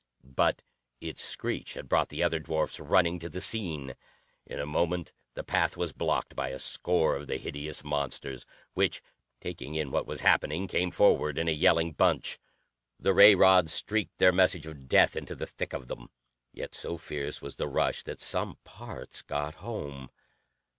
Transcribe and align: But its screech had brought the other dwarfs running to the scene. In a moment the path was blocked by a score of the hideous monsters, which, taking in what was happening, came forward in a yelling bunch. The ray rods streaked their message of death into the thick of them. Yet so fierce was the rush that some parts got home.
But 0.35 0.63
its 0.99 1.23
screech 1.23 1.75
had 1.75 1.87
brought 1.87 2.09
the 2.09 2.23
other 2.23 2.39
dwarfs 2.39 2.79
running 2.79 3.19
to 3.19 3.29
the 3.29 3.39
scene. 3.39 3.93
In 4.47 4.59
a 4.59 4.65
moment 4.65 5.13
the 5.35 5.43
path 5.43 5.77
was 5.77 5.91
blocked 5.93 6.35
by 6.35 6.49
a 6.49 6.57
score 6.57 7.15
of 7.15 7.27
the 7.27 7.37
hideous 7.37 7.83
monsters, 7.83 8.47
which, 8.73 9.03
taking 9.39 9.75
in 9.75 9.91
what 9.91 10.07
was 10.07 10.21
happening, 10.21 10.67
came 10.67 10.89
forward 10.89 11.37
in 11.37 11.47
a 11.47 11.51
yelling 11.51 11.91
bunch. 11.91 12.39
The 12.99 13.13
ray 13.13 13.35
rods 13.35 13.73
streaked 13.73 14.17
their 14.17 14.31
message 14.33 14.65
of 14.65 14.87
death 14.89 15.15
into 15.15 15.35
the 15.35 15.45
thick 15.45 15.71
of 15.71 15.87
them. 15.87 16.09
Yet 16.51 16.73
so 16.73 16.97
fierce 16.97 17.39
was 17.39 17.57
the 17.57 17.67
rush 17.67 18.01
that 18.01 18.19
some 18.19 18.57
parts 18.63 19.21
got 19.21 19.53
home. 19.61 20.09